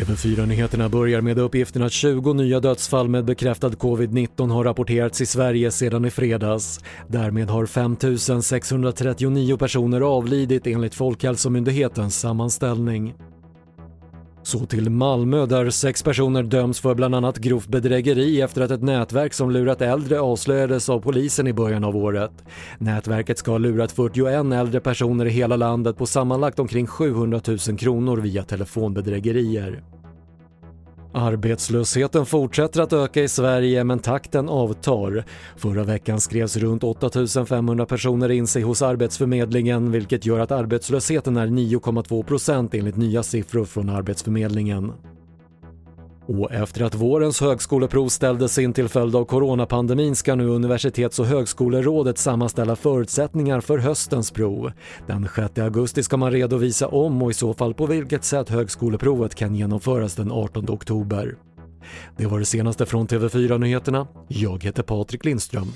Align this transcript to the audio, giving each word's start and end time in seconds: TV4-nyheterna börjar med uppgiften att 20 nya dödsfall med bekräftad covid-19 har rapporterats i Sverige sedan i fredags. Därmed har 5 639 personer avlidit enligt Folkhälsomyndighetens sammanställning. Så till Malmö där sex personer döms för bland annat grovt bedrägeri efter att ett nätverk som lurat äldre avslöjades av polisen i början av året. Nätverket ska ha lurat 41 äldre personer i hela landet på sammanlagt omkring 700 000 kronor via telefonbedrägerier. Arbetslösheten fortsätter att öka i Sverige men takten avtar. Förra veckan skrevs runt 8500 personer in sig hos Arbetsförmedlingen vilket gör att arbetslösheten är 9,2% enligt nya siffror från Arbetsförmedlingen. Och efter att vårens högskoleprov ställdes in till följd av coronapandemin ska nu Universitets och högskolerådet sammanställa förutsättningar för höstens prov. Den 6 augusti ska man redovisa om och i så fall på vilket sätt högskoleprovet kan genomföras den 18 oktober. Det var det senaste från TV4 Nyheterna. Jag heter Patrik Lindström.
TV4-nyheterna 0.00 0.88
börjar 0.88 1.20
med 1.20 1.38
uppgiften 1.38 1.82
att 1.82 1.92
20 1.92 2.32
nya 2.32 2.60
dödsfall 2.60 3.08
med 3.08 3.24
bekräftad 3.24 3.68
covid-19 3.68 4.50
har 4.50 4.64
rapporterats 4.64 5.20
i 5.20 5.26
Sverige 5.26 5.70
sedan 5.70 6.04
i 6.04 6.10
fredags. 6.10 6.80
Därmed 7.08 7.48
har 7.48 7.66
5 7.66 7.96
639 8.42 9.56
personer 9.56 10.00
avlidit 10.00 10.66
enligt 10.66 10.94
Folkhälsomyndighetens 10.94 12.20
sammanställning. 12.20 13.14
Så 14.42 14.66
till 14.66 14.90
Malmö 14.90 15.46
där 15.46 15.70
sex 15.70 16.02
personer 16.02 16.42
döms 16.42 16.80
för 16.80 16.94
bland 16.94 17.14
annat 17.14 17.38
grovt 17.38 17.68
bedrägeri 17.68 18.40
efter 18.40 18.62
att 18.62 18.70
ett 18.70 18.82
nätverk 18.82 19.34
som 19.34 19.50
lurat 19.50 19.82
äldre 19.82 20.20
avslöjades 20.20 20.88
av 20.88 21.00
polisen 21.00 21.46
i 21.46 21.52
början 21.52 21.84
av 21.84 21.96
året. 21.96 22.32
Nätverket 22.78 23.38
ska 23.38 23.50
ha 23.50 23.58
lurat 23.58 23.92
41 23.92 24.52
äldre 24.52 24.80
personer 24.80 25.26
i 25.26 25.30
hela 25.30 25.56
landet 25.56 25.96
på 25.96 26.06
sammanlagt 26.06 26.58
omkring 26.58 26.86
700 26.86 27.40
000 27.68 27.78
kronor 27.78 28.16
via 28.16 28.42
telefonbedrägerier. 28.42 29.82
Arbetslösheten 31.12 32.26
fortsätter 32.26 32.80
att 32.80 32.92
öka 32.92 33.22
i 33.22 33.28
Sverige 33.28 33.84
men 33.84 33.98
takten 33.98 34.48
avtar. 34.48 35.24
Förra 35.56 35.84
veckan 35.84 36.20
skrevs 36.20 36.56
runt 36.56 36.84
8500 36.84 37.86
personer 37.86 38.30
in 38.30 38.46
sig 38.46 38.62
hos 38.62 38.82
Arbetsförmedlingen 38.82 39.92
vilket 39.92 40.26
gör 40.26 40.38
att 40.40 40.50
arbetslösheten 40.50 41.36
är 41.36 41.46
9,2% 41.46 42.78
enligt 42.78 42.96
nya 42.96 43.22
siffror 43.22 43.64
från 43.64 43.88
Arbetsförmedlingen. 43.88 44.92
Och 46.38 46.52
efter 46.52 46.82
att 46.82 46.94
vårens 46.94 47.40
högskoleprov 47.40 48.08
ställdes 48.08 48.58
in 48.58 48.72
till 48.72 48.88
följd 48.88 49.16
av 49.16 49.24
coronapandemin 49.24 50.16
ska 50.16 50.34
nu 50.34 50.46
Universitets 50.46 51.18
och 51.18 51.26
högskolerådet 51.26 52.18
sammanställa 52.18 52.76
förutsättningar 52.76 53.60
för 53.60 53.78
höstens 53.78 54.30
prov. 54.30 54.72
Den 55.06 55.28
6 55.36 55.58
augusti 55.58 56.02
ska 56.02 56.16
man 56.16 56.32
redovisa 56.32 56.88
om 56.88 57.22
och 57.22 57.30
i 57.30 57.34
så 57.34 57.54
fall 57.54 57.74
på 57.74 57.86
vilket 57.86 58.24
sätt 58.24 58.48
högskoleprovet 58.48 59.34
kan 59.34 59.54
genomföras 59.54 60.14
den 60.14 60.32
18 60.32 60.70
oktober. 60.70 61.36
Det 62.16 62.26
var 62.26 62.38
det 62.38 62.44
senaste 62.44 62.86
från 62.86 63.06
TV4 63.06 63.58
Nyheterna. 63.58 64.06
Jag 64.28 64.64
heter 64.64 64.82
Patrik 64.82 65.24
Lindström. 65.24 65.72